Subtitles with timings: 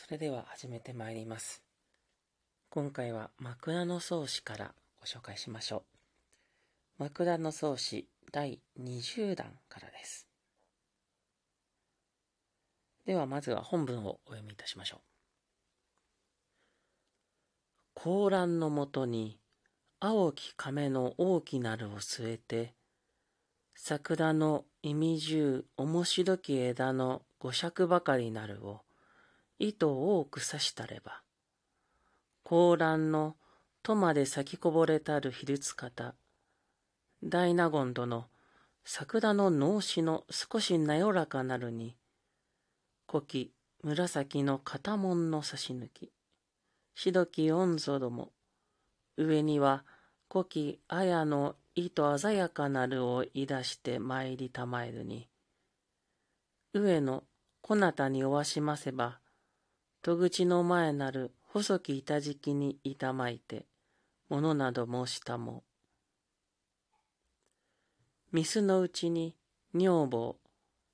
[0.00, 1.60] それでは始めてまいります。
[2.70, 5.82] 今回は枕草子からご紹介しましょ
[6.98, 7.02] う。
[7.02, 10.28] 枕草子第20弾からです。
[13.06, 15.00] ではまずは本文をお読みいたしましょう。
[17.94, 19.40] 高蘭のもとに
[19.98, 22.72] 青き亀の大きなるを据えて、
[23.74, 28.82] 桜の意味中面白き枝の五尺ばかりなるを
[29.58, 31.22] 糸を多く刺したれば、
[32.44, 33.36] 高蘭の
[33.82, 36.14] 戸まで咲きこぼれたるひるつ方、
[37.22, 38.28] 大納言殿、
[38.84, 41.96] 桜の脳死の少しなよらかなるに、
[43.06, 43.52] 古き
[43.82, 46.12] 紫の片門の差し抜き、
[46.94, 48.32] 白き御ぞども、
[49.16, 49.84] 上には
[50.30, 55.28] 古き綾の糸鮮やかなるをいだして参りたまえるに、
[56.74, 57.24] 上の
[57.60, 59.20] こなたにおわしませば、
[60.02, 63.66] 戸口の前なる細き板敷きにいたまいて、
[64.28, 65.64] ものなど申したも。
[68.30, 69.34] ミスのうちに
[69.74, 70.36] 女房、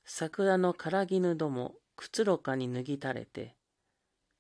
[0.05, 3.57] 桜のからぎぬどもくつろかに脱ぎたれて、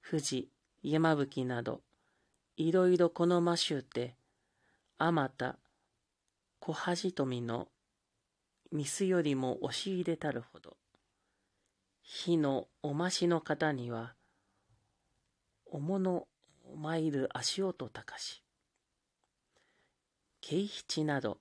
[0.09, 0.48] 富士、
[0.83, 1.83] 山吹など、
[2.57, 4.17] いろいろこのましゅうて、
[4.98, 5.59] あまた、
[6.61, 7.69] 小恥富の、
[8.73, 10.77] ミスよりも押し入れたるほど、
[12.03, 14.15] 火のおましの方には、
[15.67, 16.29] おもの
[16.77, 18.43] 参る足音高し、
[20.41, 21.39] 慶七など、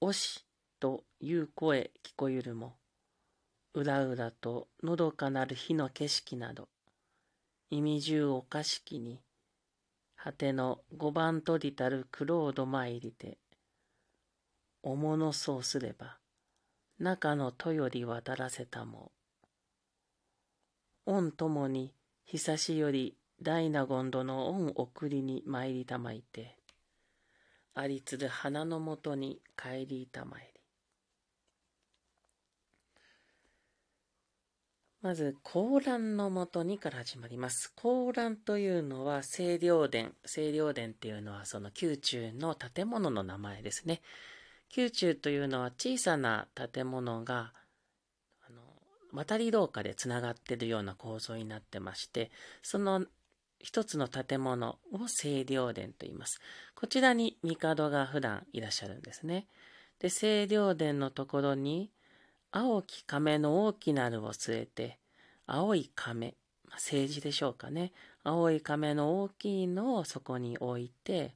[0.00, 0.44] おし
[0.80, 2.76] という声聞こえるも、
[3.74, 6.68] うらうらとのどかなる火の景色など、
[7.70, 9.20] 意味中おかしきに、
[10.16, 13.38] 果ての五番取りたるクロード参りて、
[14.82, 16.18] おものそうすれば、
[16.98, 19.12] 中の戸より渡らせたも。
[21.06, 26.56] 御ともに、久しより大納言殿御送りに参りたまいて、
[27.74, 30.60] ありつる花のもとに帰りたまえり。
[35.02, 37.72] まず、高蘭のもとにから始まります。
[37.74, 40.10] 高蘭というのは清涼殿。
[40.26, 44.02] 清涼殿っていうのはその宮中の建物の名前ですね。
[44.76, 47.54] 宮中というのは小さな建物が、
[48.46, 48.60] あの、
[49.14, 53.06] 渡り廊下でつながっているような構造になってまして、その
[53.60, 56.40] 一つの建物を清涼殿と言います。
[56.74, 59.46] こちらに帝が普段いらっしゃるんですね。
[59.98, 61.92] で、清涼殿のところに、
[62.50, 64.98] 青き亀の大きなるを据えて、
[65.46, 66.34] 青い亀、
[66.64, 67.92] まあ、政治でしょうかね。
[68.24, 71.34] 青い亀の大きいのをそこに置いて、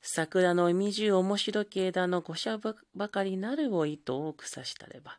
[0.00, 5.18] 桜の意味中面白き枝の五社ばかりなるを糸を多く刺したれば、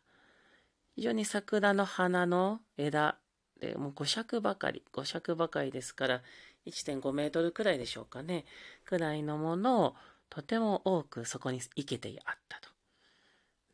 [0.94, 3.16] 非常に桜の花の枝
[3.60, 6.22] でもう5尺ばかり、5尺ばかりですから、
[6.66, 8.44] 1.5メートルくらいでしょうかね、
[8.84, 9.94] くらいのものを
[10.30, 12.68] とても多くそこに生けてあったと。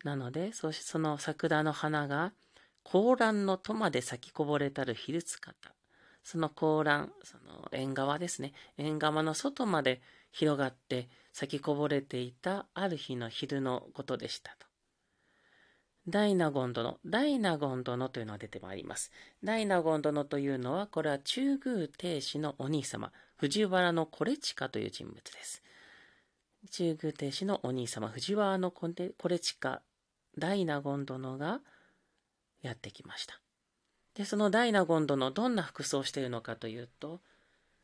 [0.05, 2.33] なので、そその桜の花が、
[2.83, 5.55] 高蘭の戸まで咲きこぼれたるひるつ方。
[6.23, 8.53] その高蘭、その縁側ですね。
[8.77, 10.01] 縁側の外まで
[10.33, 14.70] 広がって咲きこぼれていたある日の昼のことでしたと。
[16.11, 19.11] 大納言殿、大納言殿というのが出てまいります。
[19.43, 25.63] 大納言殿というのは、これは中宮帝子のお兄様、藤原のコレチカという人物です。
[26.71, 28.89] 中宮帝子のお兄様、藤原のコ
[29.29, 29.83] レチカ、
[30.37, 31.61] 大納言殿が
[32.63, 33.41] やってきました。
[34.15, 37.21] で、その大納言殿、どんな服装をしているのかというと、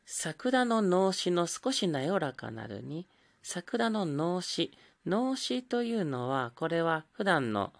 [0.05, 3.07] 桜の脳死の少しなよらかなるに、
[3.41, 4.77] 桜の脳死。
[5.05, 7.71] 脳死というのは、これは普段の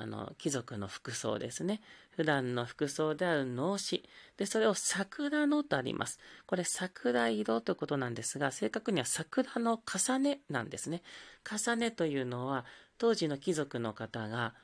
[0.00, 1.80] あの貴族の服装ですね。
[2.10, 4.08] 普段の服装である脳死。
[4.36, 6.18] で、それを桜のとあります。
[6.46, 11.02] これ桜色ということなんですが、正確には桜の重ねなんですね。
[11.48, 12.64] 重ねというのは、
[12.98, 14.54] 当時の貴族の方が、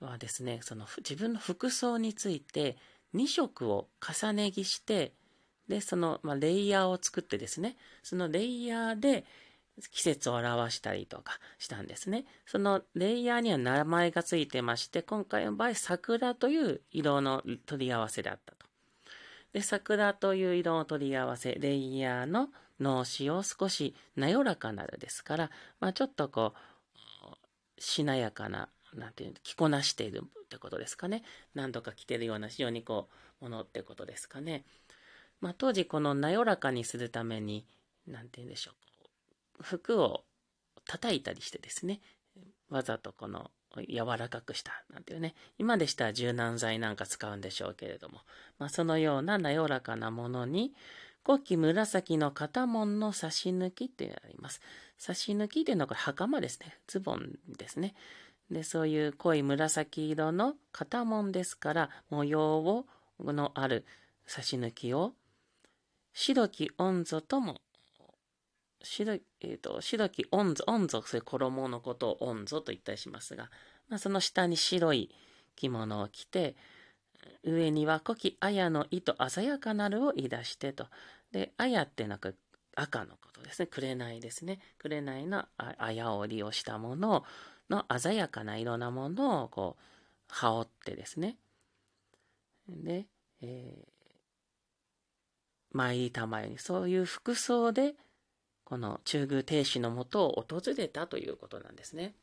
[0.00, 2.76] はですね、その自分の服装について
[3.14, 5.12] 2色を重ね着して、
[5.68, 9.24] で、その、まあ、レイヤーを作ってですね、そのレイヤーで
[9.90, 12.24] 季節を表したりとかしたんですね。
[12.46, 18.66] そのレイヤーには名前がついてまして、今回の場合、桜という色の取り合わせであったと。
[19.52, 22.48] で、桜という色の取り合わせ、レイヤーの
[22.80, 25.50] 脳死を少しなよらかなるですから、
[25.80, 31.22] まあ、ちょっとこう、しなやかななんていう着こなしているってことですかね。
[31.54, 33.08] 何度か着てるような非常にこ
[33.40, 34.64] う、ものってことですかね。
[35.40, 37.66] まあ当時このなよらかにするために、
[38.06, 38.85] なんて言うんでしょう。
[39.60, 40.24] 服を
[40.86, 42.00] 叩いたりしてですね、
[42.68, 43.50] わざとこの
[43.88, 45.34] 柔らかくしたなんていうね。
[45.58, 48.20] 今でしたら柔軟剤なんか使うんでしょうけれども、
[48.58, 50.74] まあ、そのような滑らかなものに、
[51.24, 54.60] 古希紫の肩紋の差し抜きっていうのがあります。
[54.96, 56.78] 差し抜きっていうのはこれ袴ですね。
[56.86, 57.94] ズボンですね。
[58.50, 62.86] で、そういう濃い紫色の肩紋ですから、模様を、
[63.18, 63.84] のある
[64.26, 65.14] 差し抜きを、
[66.12, 67.60] 白き温ぞとも、
[68.86, 73.50] 白,、えーと、白き温ぞ、温ぞ、それ衣のことを温ぞと言ったりしますが、
[73.88, 75.10] まあ、その下に白い
[75.56, 76.56] 着物を着て、
[77.42, 80.86] 上には古希綾の糸鮮やかなるを言い出してと。
[81.32, 82.32] で、綾っていうのは
[82.76, 83.66] 赤のことですね。
[83.66, 84.60] 紅ですね。
[84.78, 85.46] 紅の
[85.78, 87.24] 綾を利用したもの
[87.68, 89.82] の鮮やかな色なものをこう、
[90.28, 91.36] 羽織ってですね。
[92.68, 93.06] で、
[93.42, 93.88] えー、
[95.72, 97.94] 参りたまよに、そういう服装で、
[98.66, 102.14] この中宮亭主のもとを訪れたということなんですね。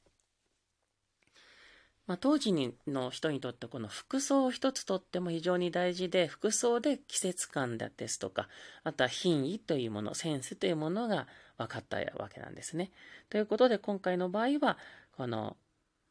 [2.06, 2.52] まあ、当時
[2.86, 8.50] の人にとってこの服装を一つとっても非常に大事で、服装で季節感ですとか、
[8.84, 12.92] あとは品位というもの、センスというものが分かったわけなんですね。
[13.30, 14.78] ということで今回の場合は、
[15.16, 15.56] この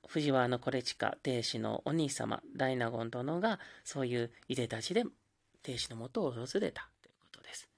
[0.08, 5.04] 藤原のコレチカ亭主のお兄様、大納言殿がそういういでたちで
[5.62, 7.68] 亭主のもとを訪れたということです。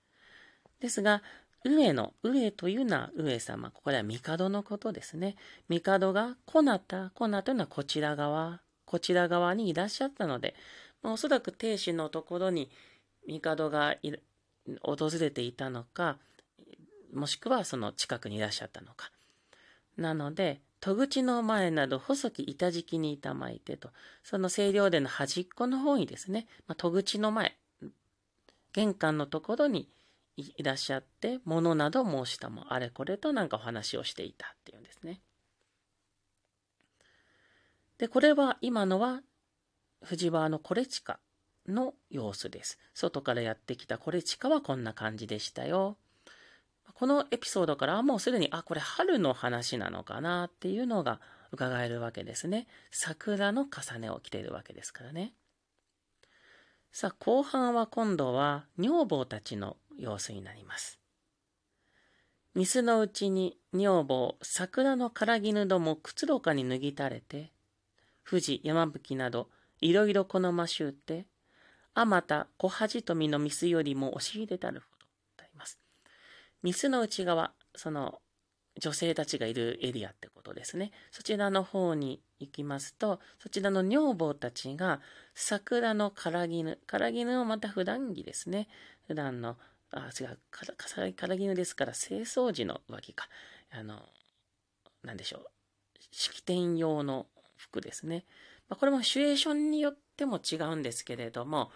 [0.78, 1.22] ですが、
[1.64, 3.70] 上の、上というのは上様。
[3.70, 5.36] これは帝のことですね。
[5.68, 10.54] 帝がこなた、こなというのはこちら側、こちら側にいらっしゃったので、
[11.02, 12.70] まあ、おそらく亭主のところに
[13.26, 13.96] 帝が
[14.82, 16.18] 訪れていたのか、
[17.12, 19.10] もしくはその近くにいらっしゃったのか。
[19.96, 23.88] なので、戸口の前など細き板敷きにいたまいてと、
[24.22, 27.56] その清涼殿の端っこの方にですね、まあ、戸口の前、
[28.74, 29.88] 玄関のところに
[30.36, 35.20] いらっしゃって、物など申したもあれこれとなんかお話をしていたっていうんですね。
[37.98, 39.22] で、これは今のは
[40.02, 41.20] 藤原のコレチカ
[41.68, 42.78] の様子です。
[42.92, 45.96] 外からやってきたコレチカはこんな感じでしたよ。
[46.94, 51.20] このエピソードからもうすでに、あ、これ春の話なのかなっていうのが
[51.50, 52.66] 伺えるわけですね。
[52.90, 55.34] 桜の重ねを着ているわけですからね。
[56.96, 61.00] さあ、後半は今度は女房たちの様子になります。
[62.54, 67.50] 水のうちに女房、桜の唐絹どもくつろかに脱ぎたれて、
[68.24, 69.48] 富士、山吹など、
[69.80, 71.26] いろいろこのましゅうて、
[71.94, 75.06] あまた小恥とみの水よりも押し入れたるほど、
[75.38, 75.80] とあります。
[76.62, 78.20] 水の内側、その
[78.80, 80.90] 女性たちがいるエリアってことですね。
[81.10, 85.00] そちらの方に行きますと、そちらの女房たちが
[85.34, 88.68] 桜の唐絹、唐絹をまた普段着ですね。
[89.06, 89.56] 普段の
[89.96, 90.38] あ、違う、
[91.14, 93.28] からぎぬですから、清掃時の上着か。
[93.70, 94.00] あの、
[95.04, 95.46] なんでしょう。
[96.10, 97.26] 式典用の
[97.56, 98.24] 服ですね。
[98.68, 101.70] まあ、これもシュエーションによっても違うんですけれども、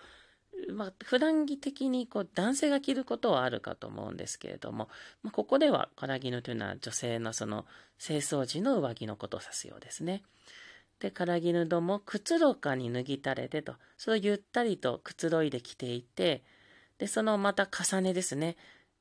[0.72, 4.88] まあ、普段着的にこう男性が着ることはあるかと思うんですけれども、
[5.22, 7.64] まあ、ここでは唐絹というのは女性のその
[7.99, 10.22] 清掃時の上着のことを指すようですね。
[11.00, 16.43] で、唐絹ども、くつろかに脱ぎたれてと、それをゆったりとくつろいで着ていて、
[16.99, 18.56] で、そのまた重ねですね。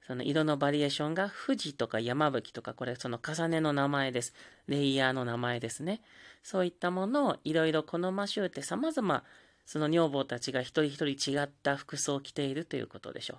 [0.06, 4.34] その色のバリエーションが富士とか山吹とか、これその重ねの名前です。
[4.68, 6.02] レイヤーの名前ですね。
[6.44, 9.24] そういったものをいろいろ好ましゅうて様々、
[9.68, 13.36] その女房たちが一人一人違った服装を着ているということでしょ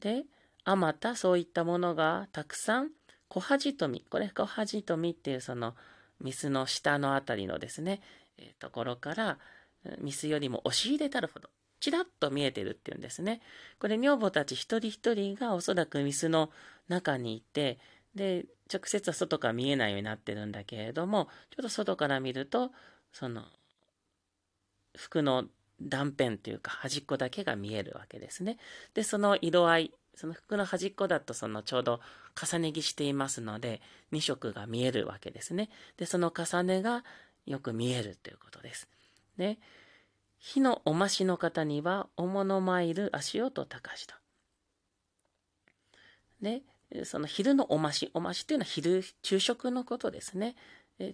[0.00, 0.02] う。
[0.02, 0.24] で、
[0.64, 2.90] あまたそういったものがたくさん、
[3.28, 5.74] 小恥富、これ小恥富っていうその、
[6.20, 8.00] ミスの下のあたりのですね、
[8.38, 9.38] えー、ところから、
[9.98, 13.40] ミスよりも押し入れたるほど、ちらっと見えてるっていうんですね。
[13.80, 16.50] これ女房たち一人一人がおそらくミスの
[16.88, 17.80] 中にいて、
[18.14, 22.70] で、直接は外から見えないようになってるんだけれども、ちょっと外から見ると、
[23.12, 23.44] その、
[24.96, 25.44] 服の
[25.80, 28.58] 断片というか端っこだけが見えるわけですね。
[28.94, 32.00] で、その色合い、その服の端っこだとそのちょうど
[32.40, 33.80] 重ね着していますので、
[34.12, 35.70] 2色が見えるわけですね。
[35.96, 37.04] で、その重ねが
[37.46, 38.88] よく見えるということです。
[39.36, 39.58] で、
[40.38, 44.14] 火のおましの方には、おものまいる足音高しと。
[46.40, 46.62] で、
[47.04, 50.56] その昼のおまし、おましっていうのは昼、昼食のことですね。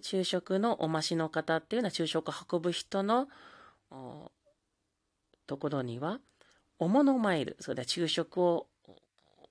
[0.01, 3.27] 昼食のおましの方っていうのは昼食を運ぶ人の
[5.47, 6.19] ところには、
[6.77, 8.67] おものまいる、それで昼食を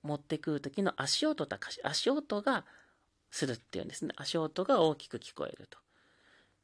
[0.02, 2.64] 持ってくる時の足音高し、足音が
[3.30, 4.12] するっていうんですね。
[4.16, 5.78] 足音が大きく聞こえると。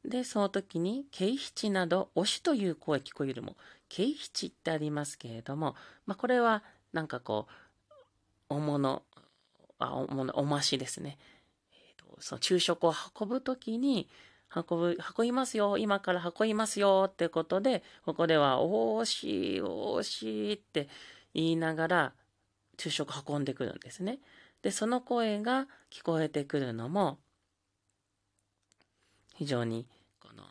[0.04, 3.56] で、その時に、慶七など、推しという声聞こえるも、
[3.88, 5.74] 慶七ってありますけれども、
[6.06, 6.62] まあ、これは、
[6.92, 9.02] なんかこう、お物、
[9.78, 11.18] あ、お物、おましですね。
[11.72, 14.08] えーと、その昼食を運ぶ時に、
[14.54, 20.88] 運ぶ、運びますよ、今から運びますよってことで、ここでは、惜しい、惜しいって
[21.34, 22.14] 言いながら、
[22.78, 24.20] 昼食運んでくるんですね。
[24.62, 27.18] で、その声が聞こえてくるのも、
[29.34, 29.86] 非常に、
[30.20, 30.44] この、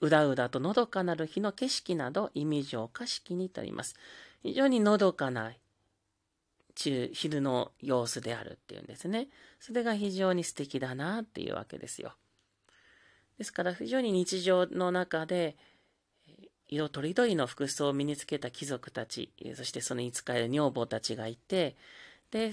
[0.00, 3.96] うだうだとのどかなる日の景色など意味上可式にとります。
[4.42, 5.52] 非常にのどかな
[6.78, 9.28] 中、昼の様子であるっていうんですね。
[9.58, 12.14] それが非常に素敵だなっていうわけですよ。
[13.38, 15.56] ですから非常に日常の中で、
[16.68, 21.76] 色とりどりの服装を身につけた貴族たち、そしてそのに仕える女房たちがいて、
[22.30, 22.52] で、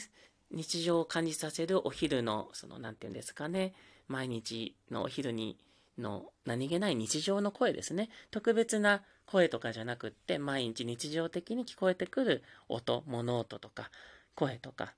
[0.51, 3.74] 日常を感じさせるお昼の、その、なんていうんですかね、
[4.08, 5.58] 毎日のお昼に、
[5.98, 8.10] の何気ない日常の声ですね。
[8.30, 13.89] 特別な声とかじゃなくって、毎日日常的に聞こえてくる音、物音とか、
[14.36, 14.94] 声とか、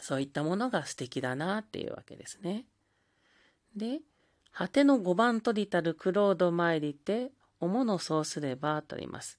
[0.00, 2.66] そういったものが素敵だなっていうわけですね。
[3.76, 4.00] で、
[4.52, 7.30] 果ての五番取りたるクロード参りて、
[7.60, 9.38] おものそうすればと言います。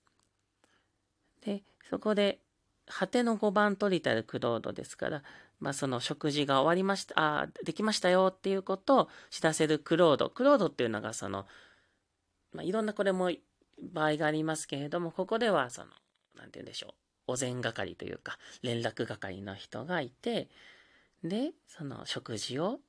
[1.43, 2.39] で、そこで、
[2.87, 5.23] 果ての五番取りたるクロードですから、
[5.59, 10.29] まあその食事が終わりました、あできましたよっていうことを知らせるクロード。
[10.29, 11.45] クロードっていうのがその、
[12.51, 13.31] まあいろんなこれも
[13.81, 15.89] 場合がありますけれども、ここではその、
[16.35, 16.93] なんて言うんでしょう。
[17.27, 20.49] お膳係というか、連絡係の人がいて、
[21.23, 22.79] で、その食事を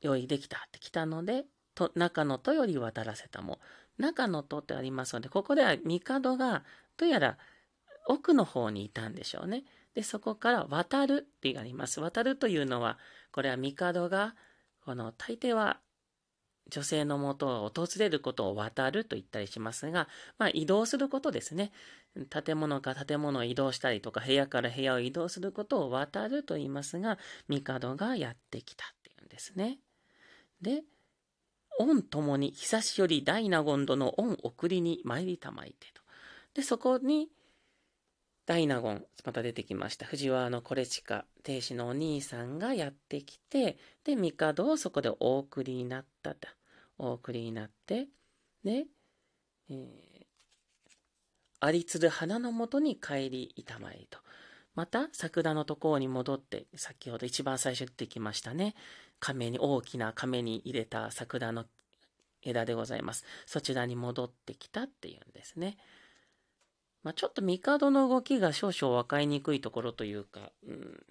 [0.00, 3.60] 用意できたって来たので、と中野とより渡らせたも。
[3.98, 6.64] 中野とってありますので、ここでは帝が、
[6.96, 7.38] どうやら
[8.06, 9.64] 奥の方にいたんでしょうね。
[9.94, 12.00] で、そこから渡るってあります。
[12.00, 12.98] 渡るというのは、
[13.32, 14.34] これは帝が、
[14.84, 15.80] この大抵は
[16.70, 21.72] 女性のもとを訪れることを渡ると言ったりしますが、まあ移動することですね。
[22.28, 29.78] 建物か建物を移動したりとか、部屋から部屋を移動することを渡ると言いますが、帝がやってきたっていうんですね。
[30.62, 30.82] で、
[31.78, 36.02] 御ともに久しより大納言殿御送りに参りたまいてと。
[36.54, 37.28] で、そこに、
[38.46, 40.06] 大納言、また出てきました。
[40.06, 46.48] 藤原のコレチカ、亭主のお兄さんがやってきて、で、帝をそこでお送りになったと。
[46.98, 48.08] お送りになって、
[48.62, 48.86] で、
[49.70, 50.26] えー、
[51.60, 54.18] ありつる花のもとに帰りいたまえと。
[54.74, 58.74] また、桜のところに戻って、先ほど一番最初出てきましたね。
[59.20, 61.66] 亀に、大きな亀に入れた桜の
[62.42, 63.24] 枝でございます。
[63.46, 65.76] そちらに戻ってきたっていうんですね。
[67.02, 71.04] まあ、ちょっと帝の動きが少々分かりにくいところというか、うん、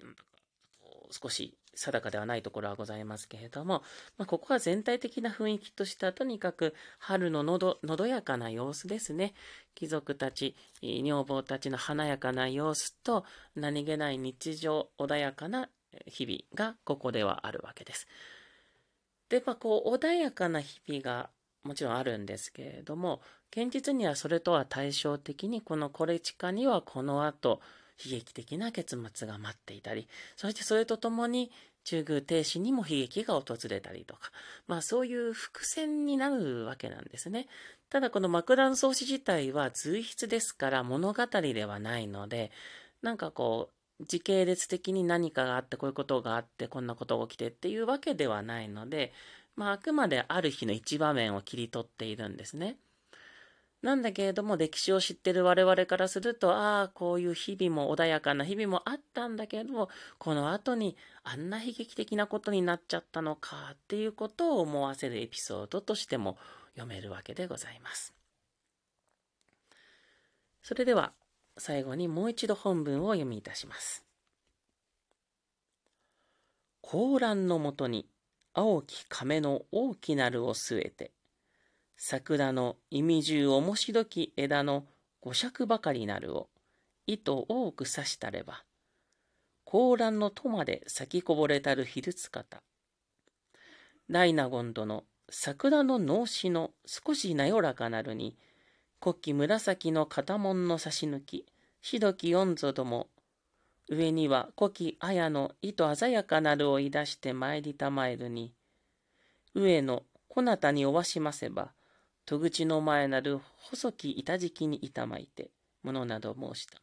[1.12, 3.82] 少し定かではないところはございますけれども、
[4.18, 9.34] まあ、ここは全体的な雰囲気としてはとにかく春ののどのどやかな様子ですね。
[9.76, 13.24] 貴族たち、女房たちの華やかな様子と
[13.56, 15.70] 何気ない日常穏やかな
[16.06, 18.08] 日々がここではあるわけです。
[19.30, 21.30] で、まあ、こう穏やかな日々が
[21.64, 27.62] もちろんあるんですけれども、現実にはそれとは対照的にこのコレチカにはこの後、
[28.04, 31.52] 悲劇的な結末が待っていたり、そしてそれとともに
[31.84, 34.32] 中宮停止にも悲劇が訪れたりとか、
[34.68, 37.48] まあそういう伏線になるわけなんですね。
[37.90, 42.52] ただこの幕壇創始自体は随筆ですから物語ではないので、
[43.02, 49.14] なんかこう、時系列的に何かがあって、こういうことがあって、こんなことが起きてっていうわけではないので、
[49.56, 52.78] まああくまである日の一場面を切り取っているんですね。
[53.82, 66.38] なんだけれども、歴史を知ってる我々からすると、ああ、こういう日々も穏やかな日々もあったんだけど、この後にあんな悲劇的なことになっちゃったのかっていうことを思わせるエピソードとしても
[66.74, 68.14] 読めるわけでございます。
[70.62, 71.14] それでは、
[71.60, 74.04] 最後にもう一度本文を読みいたします。
[76.82, 78.08] 高蘭のもとに
[78.54, 81.12] 青き亀の大きなるを据えて、
[81.98, 84.86] 桜の意味中面白き枝の
[85.22, 86.50] 五尺ばかりなるを
[87.06, 88.64] 糸多く刺したれば、
[89.66, 92.64] 高蘭の戸まで咲きこぼれたる昼つかた。
[94.10, 98.36] 大納言殿、桜の脳死の少しなよらかなるに、
[99.00, 101.46] 国旗紫の片門の差し抜き、
[101.82, 103.08] しどき四ぞども、
[103.88, 108.54] 上には古希綾の糸鮮やかなるをい出して参りたまえるに、
[109.56, 111.72] 上のこなたにおわしませば、
[112.26, 115.50] 戸口の前なる細き板敷きに板巻いて、
[115.82, 116.82] ものなど申したも。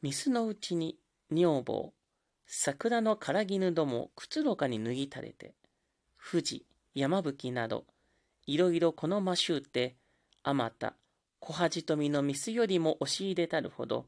[0.00, 0.96] ミスのうちに
[1.30, 1.92] 女房、
[2.46, 5.54] 桜の唐絹どもくつろかに脱ぎ垂れて、
[6.30, 7.84] 富士、山吹など、
[8.48, 9.98] いろいろこのましゅうて、
[10.42, 10.94] あまた、
[11.38, 14.06] 小恥とみのミスよりも押し入れたるほど、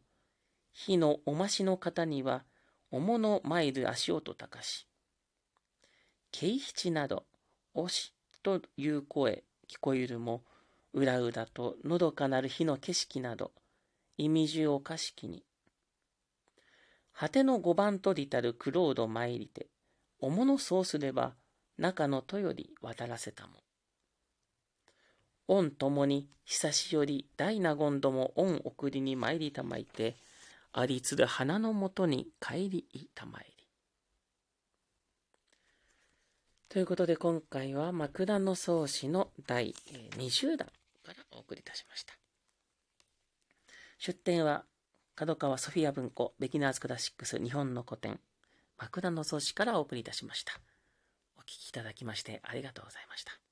[0.72, 2.46] 火のおましの方には、
[2.90, 4.88] おもの参る足音高し。
[6.32, 7.26] 慶七など、
[7.74, 10.42] おしという声聞こえるも、
[10.94, 13.52] うらうらとのどかなる日の景色など、
[14.16, 15.44] 意味中おかしきに。
[17.12, 19.66] 果ての五番とりたるクロード参りて、
[20.18, 21.34] おものそうすれば、
[21.76, 23.52] 中のとより渡らせたも。
[25.50, 30.14] 御ともに久しより大納言ども御送りに参りたまいて、
[30.72, 33.66] ありつる花のもとに帰りいたまいり。
[36.68, 39.74] ということで今回は枕草子の第
[40.16, 40.68] 20弾
[41.02, 42.14] からお送りいたしました。
[43.98, 44.64] 出典は
[45.16, 48.20] 角川ソフィア文庫ベギナーズクラシックス日本の古典
[48.78, 50.52] 枕草子からお送りいたしました。
[51.36, 53.49] お聴きいただきましてありがとうございました。